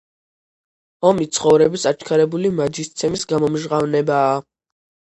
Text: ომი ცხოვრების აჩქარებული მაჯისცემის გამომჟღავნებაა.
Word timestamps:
ომი 1.09 1.27
ცხოვრების 1.35 1.87
აჩქარებული 1.93 2.55
მაჯისცემის 2.63 3.31
გამომჟღავნებაა. 3.37 4.37